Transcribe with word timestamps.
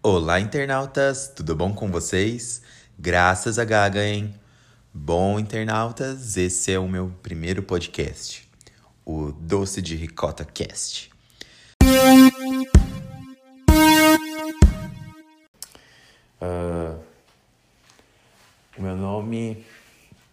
Olá, 0.00 0.40
internautas, 0.40 1.32
tudo 1.34 1.56
bom 1.56 1.74
com 1.74 1.90
vocês? 1.90 2.62
Graças 2.98 3.58
a 3.58 3.64
Gaga, 3.64 4.04
hein? 4.04 4.34
Bom, 4.92 5.38
internautas, 5.38 6.36
esse 6.36 6.72
é 6.72 6.78
o 6.78 6.88
meu 6.88 7.12
primeiro 7.22 7.62
podcast, 7.62 8.48
o 9.04 9.32
Doce 9.32 9.82
de 9.82 9.96
Ricota 9.96 10.44
Cast. 10.44 11.10
Uh, 16.40 16.98
meu 18.78 18.96
nome, 18.96 19.64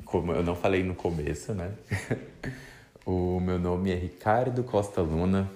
como 0.04 0.32
eu 0.32 0.44
não 0.44 0.56
falei 0.56 0.84
no 0.84 0.96
começo, 0.96 1.54
né? 1.54 1.72
o 3.06 3.40
meu 3.40 3.60
nome 3.60 3.92
é 3.92 3.96
Ricardo 3.96 4.64
Costa 4.64 5.00
Luna. 5.00 5.50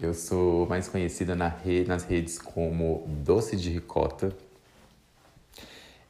Eu 0.00 0.14
sou 0.14 0.66
mais 0.66 0.88
conhecida 0.88 1.36
na 1.36 1.46
rede, 1.46 1.86
nas 1.86 2.04
redes 2.04 2.38
como 2.38 3.04
Doce 3.22 3.54
de 3.54 3.68
Ricota. 3.68 4.34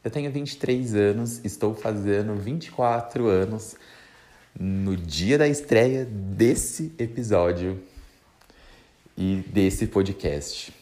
Eu 0.05 0.11
tenho 0.13 0.31
23 0.31 0.95
anos, 0.95 1.45
estou 1.45 1.75
fazendo 1.75 2.37
24 2.37 3.27
anos 3.27 3.75
no 4.59 4.97
dia 4.97 5.37
da 5.37 5.49
estreia 5.49 6.05
desse 6.05 6.93
episódio 6.99 7.83
e 9.17 9.43
desse 9.49 9.89
podcast. 9.89 10.73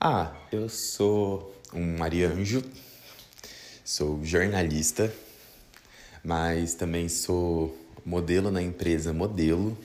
Ah, 0.00 0.34
eu 0.50 0.68
sou 0.68 1.54
um 1.72 1.96
marianjo, 1.96 2.60
sou 3.84 4.22
jornalista, 4.24 5.14
mas 6.24 6.74
também 6.74 7.08
sou 7.08 7.83
modelo 8.04 8.50
na 8.50 8.62
empresa 8.62 9.12
Modelo, 9.12 9.76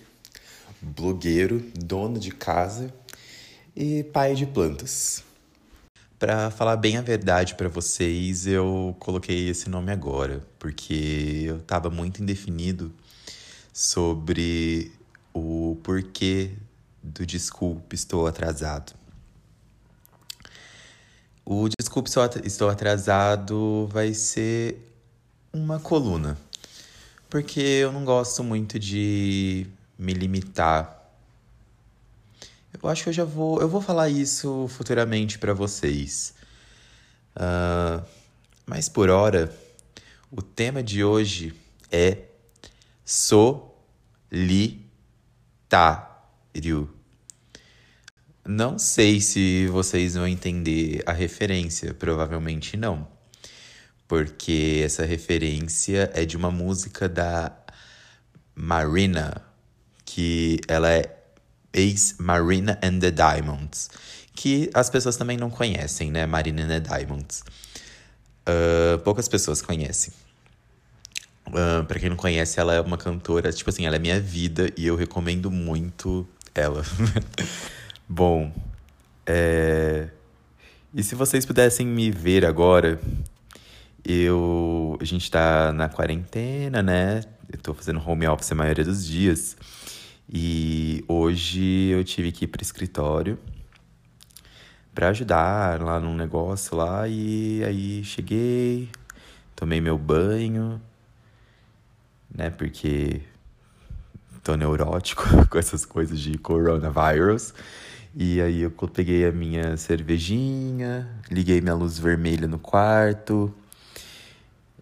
blogueiro, 0.81 1.63
dono 1.75 2.19
de 2.19 2.31
casa 2.31 2.93
e 3.75 4.03
pai 4.03 4.35
de 4.35 4.45
plantas. 4.45 5.23
Para 6.17 6.51
falar 6.51 6.75
bem 6.75 6.97
a 6.97 7.01
verdade 7.01 7.55
para 7.55 7.69
vocês, 7.69 8.45
eu 8.45 8.95
coloquei 8.99 9.47
esse 9.47 9.69
nome 9.69 9.91
agora, 9.91 10.45
porque 10.59 11.45
eu 11.47 11.57
estava 11.57 11.89
muito 11.89 12.21
indefinido 12.21 12.91
sobre 13.73 14.91
o 15.33 15.77
porquê 15.81 16.51
do 17.01 17.25
desculpe 17.25 17.95
estou 17.95 18.27
atrasado. 18.27 18.93
O 21.45 21.69
desculpe 21.79 22.09
estou 22.43 22.69
atrasado 22.69 23.87
vai 23.91 24.13
ser 24.13 24.77
uma 25.53 25.79
coluna, 25.79 26.37
porque 27.29 27.59
eu 27.59 27.91
não 27.91 28.03
gosto 28.03 28.43
muito 28.43 28.79
de 28.79 29.67
me 29.97 30.13
limitar 30.13 30.99
eu 32.81 32.87
acho 32.87 33.03
que 33.03 33.09
eu 33.09 33.13
já 33.13 33.25
vou. 33.25 33.59
Eu 33.59 33.67
vou 33.67 33.81
falar 33.81 34.09
isso 34.09 34.67
futuramente 34.69 35.37
para 35.37 35.53
vocês. 35.53 36.33
Uh, 37.35 38.01
mas 38.65 38.87
por 38.87 39.09
hora, 39.09 39.53
o 40.31 40.41
tema 40.41 40.81
de 40.81 41.03
hoje 41.03 41.53
é 41.91 42.19
solitário. 43.03 44.49
Não 48.45 48.79
sei 48.79 49.19
se 49.19 49.67
vocês 49.67 50.15
vão 50.15 50.27
entender 50.27 51.03
a 51.05 51.11
referência, 51.11 51.93
provavelmente 51.93 52.77
não. 52.77 53.07
Porque 54.09 54.81
essa 54.83 55.05
referência 55.05 56.09
é 56.15 56.25
de 56.25 56.35
uma 56.35 56.49
música 56.49 57.07
da 57.07 57.55
Marina, 58.55 59.39
que 60.03 60.59
ela 60.67 60.89
é 60.91 61.15
ex-Marina 61.71 62.79
and 62.83 62.99
the 62.99 63.11
Diamonds, 63.11 63.91
que 64.33 64.67
as 64.73 64.89
pessoas 64.89 65.15
também 65.15 65.37
não 65.37 65.51
conhecem, 65.51 66.09
né? 66.09 66.25
Marina 66.25 66.63
and 66.63 66.67
the 66.67 66.79
Diamonds. 66.79 67.43
Uh, 68.47 68.97
poucas 69.03 69.27
pessoas 69.27 69.61
conhecem. 69.61 70.11
Uh, 71.45 71.85
pra 71.85 71.99
quem 71.99 72.09
não 72.09 72.17
conhece, 72.17 72.59
ela 72.59 72.73
é 72.73 72.81
uma 72.81 72.97
cantora, 72.97 73.53
tipo 73.53 73.69
assim, 73.69 73.85
ela 73.85 73.97
é 73.97 73.99
minha 73.99 74.19
vida 74.19 74.71
e 74.75 74.87
eu 74.87 74.95
recomendo 74.95 75.51
muito 75.51 76.27
ela. 76.55 76.83
Bom, 78.09 78.51
é... 79.23 80.09
e 80.95 81.03
se 81.03 81.13
vocês 81.13 81.45
pudessem 81.45 81.85
me 81.85 82.09
ver 82.09 82.43
agora, 82.43 82.99
eu. 84.05 84.97
A 85.01 85.05
gente 85.05 85.29
tá 85.29 85.71
na 85.73 85.89
quarentena, 85.89 86.81
né? 86.81 87.21
Eu 87.51 87.59
tô 87.59 87.73
fazendo 87.73 88.01
home 88.05 88.27
office 88.27 88.51
a 88.51 88.55
maioria 88.55 88.83
dos 88.83 89.05
dias. 89.05 89.57
E 90.31 91.03
hoje 91.07 91.89
eu 91.89 92.03
tive 92.03 92.31
que 92.31 92.45
ir 92.45 92.47
para 92.47 92.59
o 92.59 92.63
escritório 92.63 93.39
para 94.93 95.09
ajudar 95.09 95.81
lá 95.81 95.99
num 95.99 96.13
negócio 96.13 96.75
lá 96.75 97.07
e 97.07 97.63
aí 97.63 98.03
cheguei, 98.03 98.89
tomei 99.55 99.79
meu 99.79 99.97
banho, 99.97 100.81
né, 102.35 102.49
porque 102.49 103.21
tô 104.43 104.55
neurótico 104.55 105.23
com 105.47 105.57
essas 105.57 105.85
coisas 105.85 106.19
de 106.19 106.37
coronavírus. 106.37 107.53
E 108.15 108.41
aí 108.41 108.61
eu 108.61 108.71
peguei 108.71 109.25
a 109.25 109.31
minha 109.31 109.77
cervejinha, 109.77 111.07
liguei 111.31 111.61
minha 111.61 111.75
luz 111.75 111.97
vermelha 111.97 112.47
no 112.47 112.59
quarto, 112.59 113.53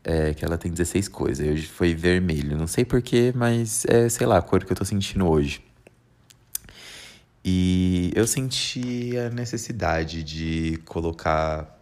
é, 0.07 0.33
que 0.33 0.45
ela 0.45 0.57
tem 0.57 0.71
16 0.71 1.09
coisas. 1.09 1.45
Hoje 1.45 1.67
foi 1.67 1.93
vermelho. 1.93 2.57
Não 2.57 2.65
sei 2.65 2.85
porquê, 2.85 3.33
mas 3.35 3.85
é, 3.85 4.07
sei 4.07 4.25
lá, 4.25 4.37
a 4.37 4.41
cor 4.41 4.63
que 4.63 4.71
eu 4.71 4.77
tô 4.77 4.85
sentindo 4.85 5.27
hoje. 5.27 5.61
E 7.43 8.11
eu 8.15 8.25
senti 8.25 9.17
a 9.17 9.29
necessidade 9.29 10.23
de 10.23 10.77
colocar 10.85 11.77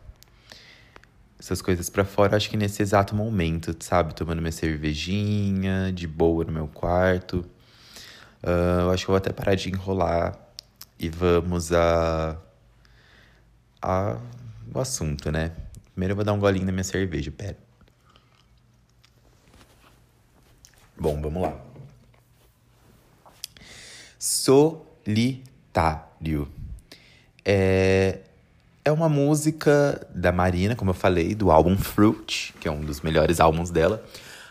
essas 1.39 1.61
coisas 1.61 1.89
para 1.89 2.03
fora, 2.03 2.35
acho 2.35 2.49
que 2.49 2.57
nesse 2.57 2.81
exato 2.81 3.15
momento, 3.15 3.75
sabe? 3.79 4.15
Tomando 4.15 4.41
minha 4.41 4.51
cervejinha, 4.51 5.91
de 5.93 6.07
boa 6.07 6.43
no 6.45 6.51
meu 6.51 6.67
quarto. 6.67 7.45
Uh, 8.43 8.81
eu 8.81 8.91
acho 8.91 9.05
que 9.05 9.11
eu 9.11 9.13
vou 9.13 9.17
até 9.17 9.31
parar 9.31 9.55
de 9.55 9.69
enrolar 9.69 10.37
e 10.99 11.09
vamos 11.09 11.71
a, 11.71 12.37
a 13.81 14.17
o 14.73 14.79
assunto, 14.79 15.31
né? 15.31 15.51
Primeiro 15.93 16.13
eu 16.13 16.15
vou 16.15 16.25
dar 16.25 16.33
um 16.33 16.39
golinho 16.39 16.65
na 16.65 16.71
minha 16.71 16.83
cerveja, 16.83 17.31
pera. 17.31 17.64
Bom, 20.97 21.21
vamos 21.21 21.41
lá. 21.41 21.53
Solitário. 24.17 25.37
É, 27.43 28.19
é 28.83 28.91
uma 28.91 29.09
música 29.09 30.07
da 30.15 30.31
Marina, 30.31 30.75
como 30.75 30.91
eu 30.91 30.95
falei, 30.95 31.35
do 31.35 31.51
álbum 31.51 31.77
Fruit, 31.77 32.53
que 32.59 32.67
é 32.67 32.71
um 32.71 32.81
dos 32.81 33.01
melhores 33.01 33.39
álbuns 33.39 33.69
dela. 33.69 34.03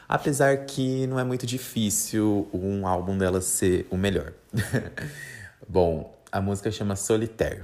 Apesar 0.07 0.67
que 0.67 1.07
não 1.07 1.19
é 1.19 1.25
muito 1.25 1.47
difícil 1.47 2.47
um 2.53 2.87
álbum 2.87 3.17
dela 3.17 3.41
ser 3.41 3.87
o 3.91 3.97
melhor. 3.97 4.33
Bom, 5.67 6.15
a 6.31 6.43
música 6.43 6.71
chama 6.71 6.95
Solitaire. 6.95 7.63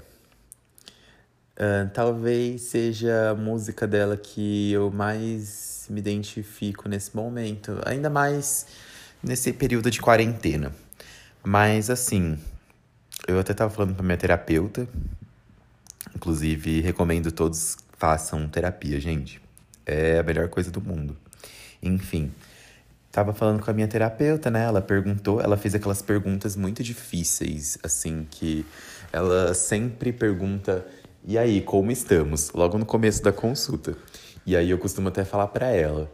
Uh, 1.57 1.91
talvez 1.93 2.63
seja 2.63 3.31
a 3.31 3.35
música 3.35 3.87
dela 3.87 4.17
que 4.17 4.73
eu 4.73 4.91
mais 4.91 5.70
me 5.89 6.01
identifico 6.01 6.89
nesse 6.89 7.15
momento, 7.15 7.81
ainda 7.85 8.11
mais 8.11 8.67
nesse 9.23 9.53
período 9.53 9.91
de 9.91 10.01
quarentena. 10.01 10.75
Mas 11.43 11.89
assim, 11.91 12.39
eu 13.27 13.39
até 13.39 13.53
estava 13.53 13.73
falando 13.73 13.95
para 13.95 14.05
minha 14.05 14.17
terapeuta, 14.17 14.89
inclusive 16.15 16.81
recomendo 16.81 17.31
todos 17.33 17.77
façam 17.97 18.49
terapia, 18.49 18.99
gente. 18.99 19.41
É 19.85 20.19
a 20.19 20.23
melhor 20.23 20.49
coisa 20.49 20.71
do 20.71 20.81
mundo. 20.81 21.17
Enfim, 21.83 22.33
tava 23.13 23.35
falando 23.35 23.63
com 23.63 23.71
a 23.71 23.75
minha 23.75 23.89
terapeuta, 23.89 24.51
né? 24.51 24.65
Ela 24.65 24.81
perguntou, 24.81 25.41
ela 25.41 25.57
fez 25.57 25.75
aquelas 25.75 26.01
perguntas 26.01 26.57
muito 26.57 26.83
difíceis, 26.83 27.79
assim, 27.83 28.27
que 28.31 28.65
ela 29.13 29.53
sempre 29.55 30.13
pergunta: 30.13 30.87
"E 31.25 31.37
aí, 31.37 31.61
como 31.61 31.91
estamos?" 31.91 32.51
Logo 32.53 32.79
no 32.79 32.87
começo 32.87 33.23
da 33.23 33.33
consulta. 33.33 33.97
E 34.51 34.57
aí 34.57 34.69
eu 34.69 34.79
costumo 34.79 35.07
até 35.07 35.25
falar 35.25 35.47
para 35.47 35.69
ela: 35.69 36.11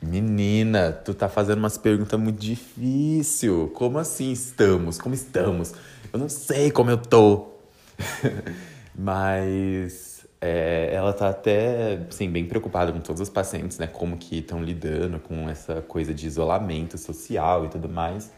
Menina, 0.00 0.92
tu 0.92 1.12
tá 1.12 1.28
fazendo 1.28 1.58
umas 1.58 1.76
perguntas 1.76 2.20
muito 2.20 2.38
difíceis. 2.38 3.72
Como 3.74 3.98
assim 3.98 4.30
estamos? 4.30 4.98
Como 4.98 5.16
estamos? 5.16 5.74
Eu 6.12 6.20
não 6.20 6.28
sei 6.28 6.70
como 6.70 6.92
eu 6.92 6.96
tô. 6.96 7.48
Mas 8.94 10.24
é, 10.40 10.90
ela 10.92 11.12
tá 11.12 11.28
até, 11.28 12.06
sim, 12.10 12.30
bem 12.30 12.44
preocupada 12.44 12.92
com 12.92 13.00
todos 13.00 13.20
os 13.20 13.28
pacientes, 13.28 13.78
né? 13.78 13.88
Como 13.88 14.16
que 14.16 14.38
estão 14.38 14.62
lidando 14.62 15.18
com 15.18 15.50
essa 15.50 15.82
coisa 15.82 16.14
de 16.14 16.28
isolamento 16.28 16.96
social 16.96 17.64
e 17.64 17.68
tudo 17.68 17.88
mais. 17.88 18.30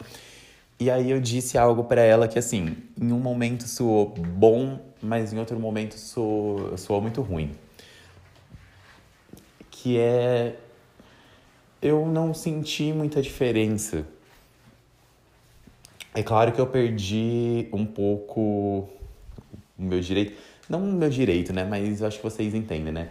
E 0.80 0.90
aí 0.90 1.10
eu 1.10 1.20
disse 1.20 1.58
algo 1.58 1.84
para 1.84 2.00
ela 2.00 2.26
que, 2.26 2.38
assim, 2.38 2.78
em 2.98 3.12
um 3.12 3.20
momento 3.20 3.68
soou 3.68 4.08
bom, 4.08 4.80
mas 5.02 5.34
em 5.34 5.38
outro 5.38 5.60
momento 5.60 5.98
soou, 5.98 6.78
soou 6.78 7.02
muito 7.02 7.20
ruim 7.20 7.50
que 9.86 9.96
é 10.00 10.56
eu 11.80 12.04
não 12.06 12.34
senti 12.34 12.92
muita 12.92 13.22
diferença 13.22 14.04
É 16.12 16.24
claro 16.24 16.50
que 16.50 16.60
eu 16.60 16.66
perdi 16.66 17.68
um 17.72 17.86
pouco 17.86 18.40
o 18.40 18.88
meu 19.78 20.00
direito. 20.00 20.32
Não 20.68 20.82
o 20.82 20.92
meu 20.92 21.08
direito, 21.08 21.52
né? 21.52 21.64
Mas 21.64 22.00
eu 22.00 22.08
acho 22.08 22.16
que 22.16 22.24
vocês 22.24 22.52
entendem, 22.52 22.92
né? 22.92 23.10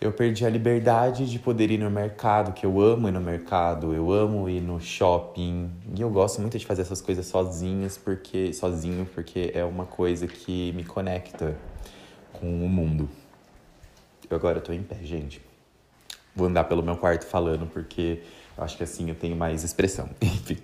Eu 0.00 0.12
perdi 0.12 0.46
a 0.46 0.48
liberdade 0.48 1.30
de 1.30 1.38
poder 1.38 1.70
ir 1.70 1.78
no 1.78 1.90
mercado, 1.90 2.54
que 2.54 2.64
eu 2.64 2.80
amo 2.80 3.08
ir 3.08 3.12
no 3.12 3.20
mercado, 3.20 3.92
eu 3.92 4.10
amo 4.10 4.48
ir 4.48 4.62
no 4.62 4.80
shopping. 4.80 5.70
E 5.94 6.00
eu 6.00 6.08
gosto 6.08 6.40
muito 6.40 6.56
de 6.56 6.64
fazer 6.64 6.82
essas 6.82 7.02
coisas 7.02 7.26
sozinhas, 7.26 7.98
porque 7.98 8.54
sozinho, 8.54 9.04
porque 9.14 9.50
é 9.52 9.62
uma 9.62 9.84
coisa 9.84 10.26
que 10.26 10.72
me 10.72 10.84
conecta 10.84 11.54
com 12.32 12.46
o 12.64 12.68
mundo. 12.68 13.10
Eu 14.30 14.36
agora 14.36 14.58
tô 14.58 14.72
em 14.72 14.82
pé, 14.82 14.96
gente. 15.02 15.51
Vou 16.34 16.48
andar 16.48 16.64
pelo 16.64 16.82
meu 16.82 16.96
quarto 16.96 17.26
falando, 17.26 17.66
porque 17.66 18.22
eu 18.56 18.64
acho 18.64 18.76
que 18.76 18.82
assim 18.82 19.08
eu 19.08 19.14
tenho 19.14 19.36
mais 19.36 19.62
expressão. 19.62 20.08
Enfim. 20.20 20.58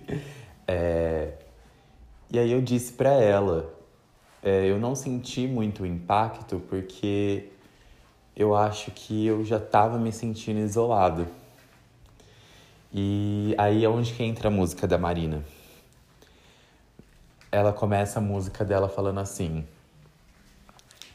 É... 0.67 1.33
E 2.31 2.37
aí 2.37 2.51
eu 2.51 2.61
disse 2.61 2.93
para 2.93 3.11
ela, 3.11 3.73
é, 4.43 4.65
eu 4.65 4.79
não 4.79 4.95
senti 4.95 5.47
muito 5.47 5.85
impacto 5.85 6.61
porque 6.69 7.49
eu 8.35 8.55
acho 8.55 8.91
que 8.91 9.25
eu 9.25 9.43
já 9.43 9.57
estava 9.57 9.97
me 9.97 10.11
sentindo 10.11 10.59
isolado. 10.59 11.27
E 12.91 13.53
aí 13.57 13.83
é 13.83 13.89
onde 13.89 14.13
que 14.13 14.23
entra 14.23 14.47
a 14.47 14.51
música 14.51 14.87
da 14.87 14.97
Marina. 14.97 15.43
Ela 17.51 17.73
começa 17.73 18.19
a 18.19 18.21
música 18.21 18.63
dela 18.63 18.87
falando 18.87 19.19
assim: 19.19 19.65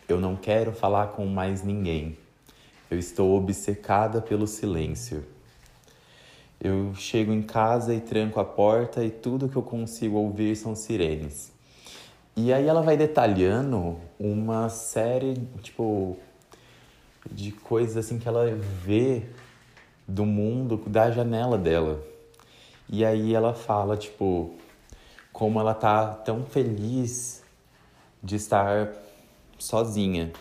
Eu 0.08 0.20
não 0.20 0.36
quero 0.36 0.72
falar 0.72 1.08
com 1.08 1.26
mais 1.26 1.62
ninguém. 1.62 2.18
Eu 2.94 2.98
estou 3.00 3.36
obcecada 3.36 4.22
pelo 4.22 4.46
silêncio. 4.46 5.24
Eu 6.60 6.94
chego 6.94 7.32
em 7.32 7.42
casa 7.42 7.92
e 7.92 8.00
tranco 8.00 8.38
a 8.38 8.44
porta 8.44 9.04
e 9.04 9.10
tudo 9.10 9.48
que 9.48 9.56
eu 9.56 9.64
consigo 9.64 10.16
ouvir 10.16 10.54
são 10.54 10.76
sirenes. 10.76 11.50
E 12.36 12.52
aí 12.52 12.68
ela 12.68 12.82
vai 12.82 12.96
detalhando 12.96 13.98
uma 14.16 14.68
série, 14.68 15.34
tipo, 15.60 16.16
de 17.28 17.50
coisas 17.50 17.96
assim 17.96 18.16
que 18.16 18.28
ela 18.28 18.46
vê 18.84 19.24
do 20.06 20.24
mundo 20.24 20.80
da 20.86 21.10
janela 21.10 21.58
dela. 21.58 22.00
E 22.88 23.04
aí 23.04 23.34
ela 23.34 23.54
fala, 23.54 23.96
tipo, 23.96 24.54
como 25.32 25.58
ela 25.58 25.74
tá 25.74 26.06
tão 26.06 26.44
feliz 26.44 27.42
de 28.22 28.36
estar 28.36 28.92
sozinha. 29.58 30.32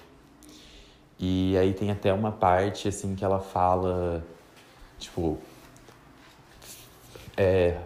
E 1.26 1.58
aí 1.58 1.74
tem 1.74 1.90
até 1.90 2.12
uma 2.12 2.34
parte 2.34 2.90
assim 2.90 3.16
que 3.16 3.24
ela 3.24 3.40
fala, 3.40 4.22
tipo, 5.00 5.38
é 7.38 7.80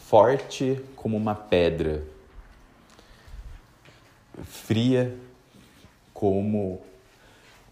forte 0.00 0.78
como 0.94 1.16
uma 1.16 1.34
pedra, 1.34 2.04
fria 4.42 5.18
como 6.12 6.82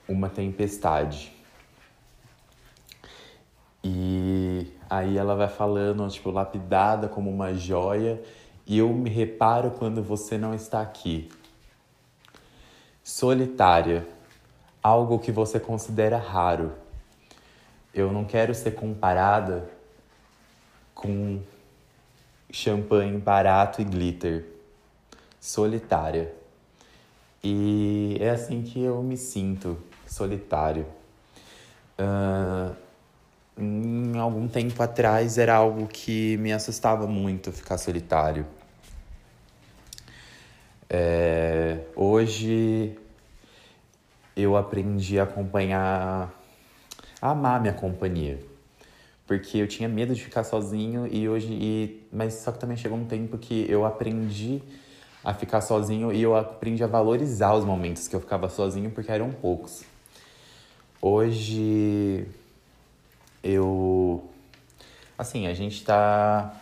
uma 0.08 0.30
tempestade. 0.30 1.30
E 3.84 4.72
aí 4.88 5.18
ela 5.18 5.36
vai 5.36 5.48
falando, 5.48 6.08
tipo, 6.08 6.30
lapidada 6.30 7.06
como 7.06 7.28
uma 7.30 7.52
joia, 7.52 8.18
e 8.66 8.78
eu 8.78 8.88
me 8.94 9.10
reparo 9.10 9.72
quando 9.72 10.02
você 10.02 10.38
não 10.38 10.54
está 10.54 10.80
aqui. 10.80 11.30
Solitária, 13.04 14.08
algo 14.82 15.18
que 15.18 15.30
você 15.30 15.60
considera 15.60 16.18
raro. 16.18 16.72
Eu 17.94 18.10
não 18.10 18.24
quero 18.24 18.54
ser 18.54 18.72
comparada 18.72 19.70
com 20.94 21.40
champanhe 22.50 23.18
barato 23.18 23.80
e 23.80 23.84
glitter. 23.84 24.46
Solitária. 25.40 26.32
E 27.42 28.16
é 28.20 28.30
assim 28.30 28.62
que 28.62 28.80
eu 28.80 29.02
me 29.02 29.16
sinto, 29.16 29.76
solitário. 30.06 30.86
Uh, 31.98 32.74
em 33.58 34.18
algum 34.18 34.48
tempo 34.48 34.82
atrás 34.82 35.38
era 35.38 35.54
algo 35.54 35.86
que 35.86 36.36
me 36.38 36.52
assustava 36.52 37.06
muito 37.06 37.52
ficar 37.52 37.78
solitário. 37.78 38.46
É, 40.88 41.80
hoje 41.96 42.98
eu 44.36 44.56
aprendi 44.56 45.18
a 45.18 45.24
acompanhar, 45.24 46.32
a 47.20 47.30
amar 47.30 47.60
minha 47.60 47.72
companhia. 47.72 48.38
Porque 49.26 49.58
eu 49.58 49.68
tinha 49.68 49.88
medo 49.88 50.14
de 50.14 50.22
ficar 50.22 50.44
sozinho 50.44 51.06
e 51.06 51.28
hoje. 51.28 51.48
E, 51.52 52.06
mas 52.12 52.34
só 52.34 52.52
que 52.52 52.58
também 52.58 52.76
chegou 52.76 52.98
um 52.98 53.04
tempo 53.04 53.38
que 53.38 53.66
eu 53.68 53.84
aprendi 53.84 54.62
a 55.24 55.32
ficar 55.32 55.60
sozinho 55.60 56.12
e 56.12 56.20
eu 56.20 56.36
aprendi 56.36 56.82
a 56.82 56.86
valorizar 56.86 57.54
os 57.54 57.64
momentos 57.64 58.08
que 58.08 58.16
eu 58.16 58.20
ficava 58.20 58.48
sozinho 58.48 58.90
porque 58.90 59.10
eram 59.10 59.30
poucos. 59.30 59.84
Hoje 61.00 62.26
eu 63.42 64.28
assim, 65.16 65.46
a 65.46 65.54
gente 65.54 65.84
tá 65.84 66.60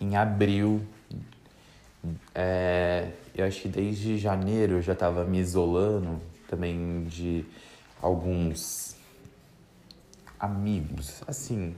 em 0.00 0.16
abril. 0.16 0.82
É, 2.34 3.08
eu 3.34 3.44
acho 3.44 3.60
que 3.62 3.68
desde 3.68 4.18
janeiro 4.18 4.74
eu 4.74 4.82
já 4.82 4.94
tava 4.94 5.24
me 5.24 5.38
isolando 5.38 6.20
também 6.50 7.04
de 7.04 7.44
alguns 8.02 8.96
amigos. 10.38 11.22
Assim, 11.26 11.76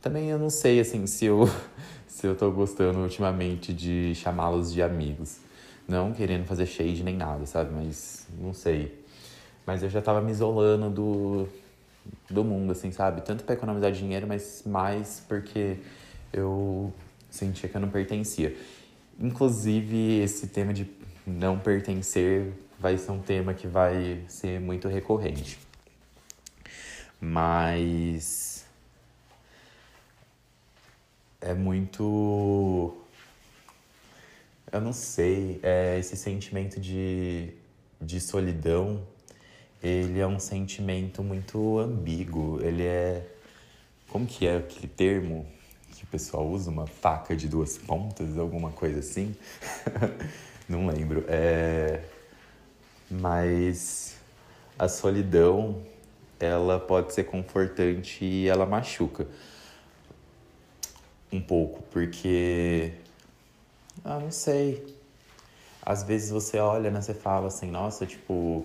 também 0.00 0.30
eu 0.30 0.38
não 0.38 0.48
sei 0.48 0.80
assim 0.80 1.06
se 1.06 1.26
eu 1.26 1.48
se 2.08 2.26
eu 2.26 2.34
tô 2.34 2.50
gostando 2.50 3.00
ultimamente 3.00 3.72
de 3.72 4.14
chamá-los 4.14 4.72
de 4.72 4.82
amigos. 4.82 5.36
Não 5.86 6.12
querendo 6.12 6.46
fazer 6.46 6.66
shade 6.66 7.02
nem 7.02 7.16
nada, 7.16 7.44
sabe? 7.46 7.70
Mas 7.72 8.26
não 8.40 8.52
sei. 8.52 9.04
Mas 9.66 9.82
eu 9.82 9.90
já 9.90 10.00
tava 10.00 10.20
me 10.20 10.30
isolando 10.30 10.90
do, 10.90 11.48
do 12.30 12.44
mundo, 12.44 12.72
assim, 12.72 12.90
sabe? 12.90 13.20
Tanto 13.20 13.44
para 13.44 13.54
economizar 13.54 13.92
dinheiro, 13.92 14.26
mas 14.26 14.62
mais 14.66 15.22
porque 15.28 15.76
eu 16.32 16.92
sentia 17.30 17.68
que 17.68 17.76
eu 17.76 17.80
não 17.80 17.88
pertencia. 17.88 18.56
Inclusive, 19.18 20.20
esse 20.20 20.48
tema 20.48 20.72
de 20.72 20.90
não 21.26 21.58
pertencer 21.58 22.52
vai 22.78 22.96
ser 22.98 23.10
um 23.10 23.20
tema 23.20 23.54
que 23.54 23.66
vai 23.66 24.24
ser 24.28 24.60
muito 24.60 24.88
recorrente. 24.88 25.58
Mas 27.20 28.64
é 31.40 31.54
muito 31.54 32.96
eu 34.70 34.80
não 34.82 34.92
sei, 34.92 35.60
é, 35.62 35.98
esse 35.98 36.14
sentimento 36.14 36.78
de, 36.78 37.54
de 38.00 38.20
solidão, 38.20 39.02
ele 39.82 40.20
é 40.20 40.26
um 40.26 40.38
sentimento 40.38 41.22
muito 41.22 41.78
ambíguo, 41.78 42.60
ele 42.62 42.84
é... 42.84 43.26
Como 44.10 44.26
que 44.26 44.46
é 44.46 44.58
aquele 44.58 44.88
termo 44.88 45.46
que 45.92 46.04
o 46.04 46.06
pessoal 46.06 46.46
usa? 46.46 46.70
Uma 46.70 46.86
faca 46.86 47.34
de 47.34 47.48
duas 47.48 47.78
pontas, 47.78 48.36
alguma 48.36 48.70
coisa 48.70 49.00
assim? 49.00 49.34
não 50.68 50.86
lembro. 50.86 51.24
É... 51.28 52.02
Mas 53.10 54.16
a 54.78 54.88
solidão, 54.88 55.82
ela 56.38 56.78
pode 56.78 57.12
ser 57.12 57.24
confortante 57.24 58.24
e 58.24 58.48
ela 58.48 58.66
machuca 58.66 59.26
um 61.32 61.40
pouco, 61.40 61.82
porque 61.90 62.92
ah, 64.04 64.18
não 64.18 64.30
sei. 64.30 64.96
Às 65.82 66.02
vezes 66.02 66.30
você 66.30 66.58
olha, 66.58 66.90
né? 66.90 67.00
Você 67.00 67.14
fala 67.14 67.48
assim, 67.48 67.70
nossa, 67.70 68.06
tipo, 68.06 68.64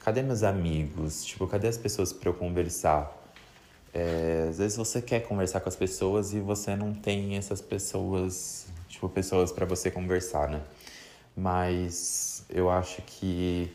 cadê 0.00 0.22
meus 0.22 0.42
amigos? 0.42 1.24
Tipo, 1.24 1.46
cadê 1.46 1.68
as 1.68 1.76
pessoas 1.78 2.12
para 2.12 2.28
eu 2.28 2.34
conversar? 2.34 3.18
É, 3.94 4.46
às 4.48 4.58
vezes 4.58 4.76
você 4.76 5.02
quer 5.02 5.20
conversar 5.20 5.60
com 5.60 5.68
as 5.68 5.76
pessoas 5.76 6.32
e 6.32 6.40
você 6.40 6.74
não 6.74 6.94
tem 6.94 7.36
essas 7.36 7.60
pessoas, 7.60 8.66
tipo, 8.88 9.08
pessoas 9.08 9.52
para 9.52 9.66
você 9.66 9.90
conversar, 9.90 10.48
né? 10.48 10.62
Mas 11.36 12.31
eu 12.52 12.70
acho 12.70 13.02
que 13.02 13.70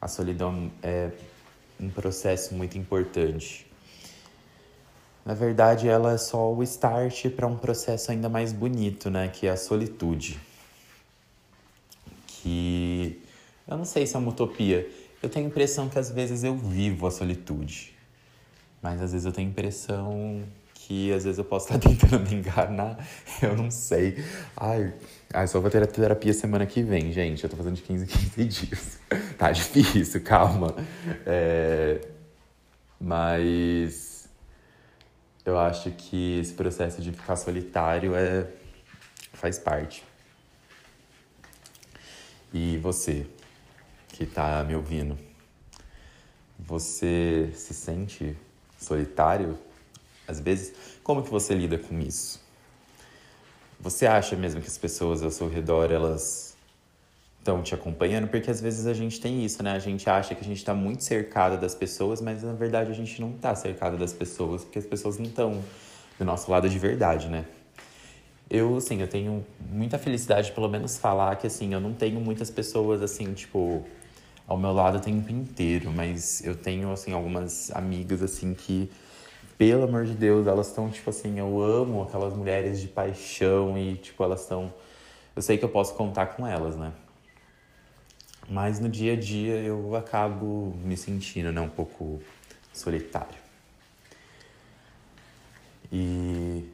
a 0.00 0.08
solidão 0.08 0.70
é 0.82 1.10
um 1.80 1.88
processo 1.88 2.54
muito 2.54 2.76
importante. 2.76 3.66
Na 5.24 5.34
verdade, 5.34 5.88
ela 5.88 6.12
é 6.14 6.18
só 6.18 6.52
o 6.52 6.62
start 6.62 7.28
para 7.30 7.46
um 7.46 7.56
processo 7.56 8.10
ainda 8.10 8.28
mais 8.28 8.52
bonito, 8.52 9.10
né? 9.10 9.28
Que 9.28 9.46
é 9.46 9.50
a 9.50 9.56
solitude. 9.56 10.38
Que 12.26 13.20
eu 13.66 13.76
não 13.76 13.84
sei 13.84 14.06
se 14.06 14.16
é 14.16 14.18
uma 14.18 14.30
utopia. 14.30 14.88
Eu 15.22 15.28
tenho 15.28 15.46
a 15.46 15.48
impressão 15.48 15.88
que 15.88 15.98
às 15.98 16.10
vezes 16.10 16.44
eu 16.44 16.56
vivo 16.56 17.06
a 17.06 17.10
solitude. 17.10 17.94
Mas 18.80 19.02
às 19.02 19.12
vezes 19.12 19.26
eu 19.26 19.32
tenho 19.32 19.48
a 19.48 19.50
impressão 19.50 20.42
que 20.88 21.12
às 21.12 21.24
vezes 21.24 21.36
eu 21.36 21.44
posso 21.44 21.66
estar 21.66 21.78
tentando 21.86 22.18
me 22.26 22.36
enganar. 22.36 23.06
Eu 23.42 23.54
não 23.54 23.70
sei. 23.70 24.24
Ai, 24.56 24.94
ai 25.34 25.46
só 25.46 25.60
vou 25.60 25.70
ter 25.70 25.82
a 25.82 25.86
terapia 25.86 26.32
semana 26.32 26.64
que 26.64 26.82
vem, 26.82 27.12
gente. 27.12 27.44
Eu 27.44 27.50
tô 27.50 27.58
fazendo 27.58 27.74
de 27.74 27.82
15 27.82 28.04
em 28.04 28.06
15 28.06 28.44
dias. 28.66 28.98
Tá 29.36 29.52
difícil, 29.52 30.22
calma. 30.22 30.74
É... 31.26 32.00
Mas 32.98 34.30
eu 35.44 35.58
acho 35.58 35.90
que 35.90 36.40
esse 36.40 36.54
processo 36.54 37.02
de 37.02 37.12
ficar 37.12 37.36
solitário 37.36 38.14
é 38.14 38.46
faz 39.34 39.58
parte. 39.58 40.02
E 42.52 42.78
você 42.78 43.26
que 44.08 44.24
está 44.24 44.64
me 44.64 44.74
ouvindo, 44.74 45.18
você 46.58 47.50
se 47.54 47.74
sente 47.74 48.34
solitário? 48.80 49.67
Às 50.28 50.38
vezes, 50.38 50.74
como 51.02 51.22
que 51.22 51.30
você 51.30 51.54
lida 51.54 51.78
com 51.78 51.98
isso? 51.98 52.40
Você 53.80 54.06
acha 54.06 54.36
mesmo 54.36 54.60
que 54.60 54.68
as 54.68 54.76
pessoas 54.76 55.22
ao 55.22 55.30
seu 55.30 55.48
redor 55.48 55.90
elas 55.90 56.54
estão 57.38 57.62
te 57.62 57.74
acompanhando? 57.74 58.28
Porque 58.28 58.50
às 58.50 58.60
vezes 58.60 58.86
a 58.86 58.92
gente 58.92 59.20
tem 59.20 59.44
isso, 59.44 59.62
né? 59.62 59.72
A 59.72 59.78
gente 59.78 60.08
acha 60.10 60.34
que 60.34 60.42
a 60.42 60.44
gente 60.44 60.58
está 60.58 60.74
muito 60.74 61.02
cercado 61.02 61.58
das 61.58 61.74
pessoas, 61.74 62.20
mas 62.20 62.42
na 62.42 62.52
verdade 62.52 62.90
a 62.90 62.94
gente 62.94 63.20
não 63.20 63.30
está 63.30 63.54
cercado 63.54 63.96
das 63.96 64.12
pessoas, 64.12 64.64
porque 64.64 64.78
as 64.78 64.86
pessoas 64.86 65.16
não 65.16 65.26
estão 65.26 65.64
do 66.18 66.24
nosso 66.24 66.50
lado 66.50 66.68
de 66.68 66.78
verdade, 66.78 67.28
né? 67.28 67.46
Eu, 68.50 68.76
assim, 68.78 69.00
eu 69.00 69.08
tenho 69.08 69.44
muita 69.70 69.98
felicidade, 69.98 70.52
pelo 70.52 70.68
menos 70.68 70.96
falar 70.96 71.36
que, 71.36 71.46
assim, 71.46 71.72
eu 71.72 71.80
não 71.80 71.92
tenho 71.92 72.18
muitas 72.18 72.50
pessoas, 72.50 73.02
assim, 73.02 73.34
tipo, 73.34 73.84
ao 74.46 74.56
meu 74.56 74.72
lado 74.72 74.96
o 74.96 75.00
tempo 75.00 75.30
inteiro, 75.30 75.92
mas 75.92 76.42
eu 76.44 76.54
tenho, 76.54 76.90
assim, 76.90 77.12
algumas 77.12 77.70
amigas, 77.72 78.22
assim, 78.22 78.54
que, 78.54 78.90
pelo 79.58 79.82
amor 79.82 80.06
de 80.06 80.14
Deus, 80.14 80.46
elas 80.46 80.68
estão, 80.68 80.88
tipo 80.88 81.10
assim, 81.10 81.36
eu 81.38 81.60
amo 81.60 82.04
aquelas 82.04 82.32
mulheres 82.32 82.80
de 82.80 82.86
paixão 82.86 83.76
e, 83.76 83.96
tipo, 83.96 84.22
elas 84.22 84.42
estão. 84.42 84.72
Eu 85.34 85.42
sei 85.42 85.58
que 85.58 85.64
eu 85.64 85.68
posso 85.68 85.94
contar 85.94 86.26
com 86.26 86.46
elas, 86.46 86.76
né? 86.76 86.92
Mas 88.48 88.78
no 88.78 88.88
dia 88.88 89.14
a 89.14 89.16
dia 89.16 89.56
eu 89.56 89.96
acabo 89.96 90.74
me 90.82 90.96
sentindo, 90.96 91.52
né, 91.52 91.60
um 91.60 91.68
pouco 91.68 92.22
solitário. 92.72 93.36
E 95.92 96.64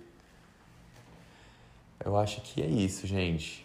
eu 2.05 2.17
acho 2.17 2.43
que 2.43 2.63
é 2.63 2.67
isso, 2.67 3.07
gente. 3.07 3.65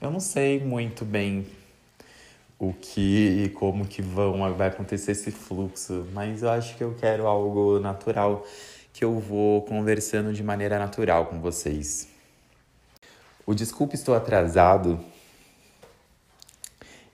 Eu 0.00 0.10
não 0.10 0.20
sei 0.20 0.62
muito 0.62 1.04
bem 1.04 1.46
o 2.68 2.74
que 2.80 3.44
e 3.44 3.48
como 3.48 3.86
que 3.86 4.00
vão, 4.00 4.54
vai 4.54 4.68
acontecer 4.68 5.12
esse 5.12 5.30
fluxo, 5.30 6.06
mas 6.12 6.42
eu 6.42 6.50
acho 6.50 6.76
que 6.76 6.84
eu 6.84 6.94
quero 6.94 7.26
algo 7.26 7.78
natural, 7.78 8.46
que 8.92 9.04
eu 9.04 9.18
vou 9.18 9.62
conversando 9.62 10.32
de 10.32 10.42
maneira 10.42 10.78
natural 10.78 11.26
com 11.26 11.40
vocês. 11.40 12.08
O 13.46 13.54
desculpe 13.54 13.94
estou 13.94 14.14
atrasado 14.14 14.98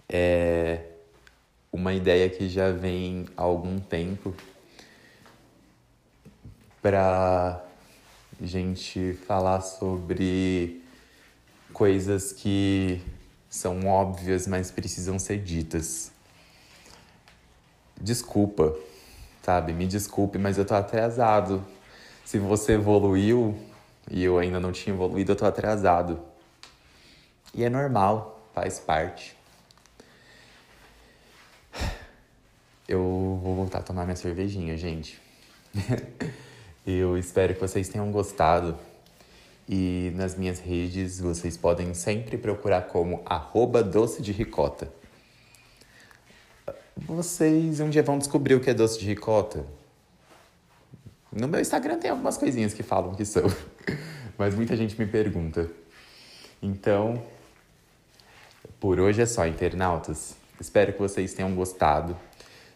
é 0.09 0.81
uma 1.73 1.93
ideia 1.93 2.29
que 2.29 2.49
já 2.49 2.71
vem 2.71 3.27
há 3.37 3.43
algum 3.43 3.79
tempo 3.79 4.35
para 6.83 7.65
gente 8.41 9.15
falar 9.27 9.61
sobre 9.61 10.83
coisas 11.73 12.33
que 12.33 13.01
são 13.51 13.85
óbvias, 13.87 14.47
mas 14.47 14.71
precisam 14.71 15.19
ser 15.19 15.43
ditas. 15.43 16.13
Desculpa, 18.01 18.75
sabe? 19.43 19.73
Me 19.73 19.87
desculpe, 19.87 20.39
mas 20.39 20.57
eu 20.57 20.65
tô 20.65 20.75
atrasado. 20.75 21.63
Se 22.25 22.39
você 22.39 22.75
evoluiu 22.75 23.59
e 24.09 24.23
eu 24.23 24.39
ainda 24.39 24.61
não 24.61 24.71
tinha 24.71 24.95
evoluído, 24.95 25.33
eu 25.33 25.37
tô 25.37 25.45
atrasado. 25.45 26.21
E 27.53 27.65
é 27.65 27.69
normal, 27.69 28.41
faz 28.55 28.79
parte. 28.79 29.37
Eu 32.89 33.41
vou 33.43 33.57
voltar 33.57 33.79
a 33.79 33.83
tomar 33.83 34.05
minha 34.05 34.17
cervejinha, 34.17 34.77
gente. 34.77 35.21
Eu 36.87 37.17
espero 37.17 37.55
que 37.55 37.61
vocês 37.61 37.89
tenham 37.89 38.11
gostado. 38.11 38.77
E 39.73 40.13
nas 40.17 40.37
minhas 40.37 40.59
redes 40.59 41.21
vocês 41.21 41.57
podem 41.57 41.95
sempre 41.95 42.37
procurar 42.37 42.89
como 42.89 43.23
arroba 43.25 43.85
doce 43.85 44.21
de 44.21 44.33
ricota. 44.33 44.93
Vocês 46.97 47.79
um 47.79 47.89
dia 47.89 48.03
vão 48.03 48.19
descobrir 48.19 48.57
o 48.57 48.61
que 48.61 48.69
é 48.69 48.75
doce 48.75 48.99
de 48.99 49.07
ricota. 49.07 49.65
No 51.33 51.47
meu 51.47 51.61
Instagram 51.61 52.01
tem 52.01 52.11
algumas 52.11 52.37
coisinhas 52.37 52.75
que 52.75 52.83
falam 52.83 53.15
que 53.15 53.25
são, 53.25 53.45
mas 54.37 54.57
muita 54.57 54.77
gente 54.77 54.99
me 54.99 55.07
pergunta. 55.07 55.71
Então, 56.61 57.23
por 58.81 58.99
hoje 58.99 59.23
é 59.23 59.27
só, 59.27 59.47
internautas. 59.47 60.35
Espero 60.61 60.95
que 60.95 60.99
vocês 60.99 61.33
tenham 61.33 61.55
gostado. 61.55 62.17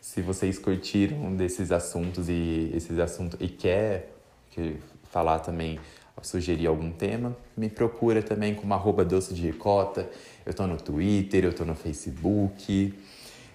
Se 0.00 0.22
vocês 0.22 0.60
curtiram 0.60 1.34
desses 1.34 1.72
assuntos 1.72 2.28
e 2.28 2.70
esses 2.72 3.00
assuntos 3.00 3.40
e 3.40 3.48
quer 3.48 4.12
que 4.52 4.76
falar 5.10 5.40
também, 5.40 5.80
sugerir 6.22 6.66
algum 6.66 6.90
tema, 6.90 7.36
me 7.56 7.68
procura 7.68 8.22
também 8.22 8.54
como 8.54 8.72
arroba 8.74 9.04
doce 9.04 9.34
de 9.34 9.42
ricota. 9.42 10.08
Eu 10.46 10.54
tô 10.54 10.66
no 10.66 10.76
Twitter, 10.76 11.44
eu 11.44 11.52
tô 11.52 11.64
no 11.64 11.74
Facebook, 11.74 12.94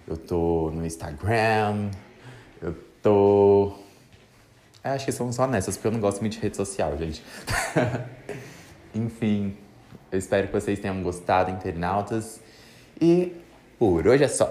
eu 0.06 0.16
tô 0.16 0.70
no 0.70 0.84
Instagram, 0.84 1.90
eu 2.60 2.74
tô. 3.02 3.72
É, 4.82 4.90
acho 4.90 5.04
que 5.04 5.12
são 5.12 5.32
só 5.32 5.46
nessas, 5.46 5.76
porque 5.76 5.88
eu 5.88 5.92
não 5.92 6.00
gosto 6.00 6.20
muito 6.20 6.34
de 6.34 6.40
rede 6.40 6.56
social, 6.56 6.96
gente. 6.96 7.22
Enfim, 8.94 9.56
eu 10.10 10.18
espero 10.18 10.46
que 10.48 10.52
vocês 10.52 10.78
tenham 10.78 11.02
gostado, 11.02 11.50
internautas. 11.50 12.40
E 13.00 13.32
por 13.78 14.06
hoje 14.06 14.24
é 14.24 14.28
só. 14.28 14.50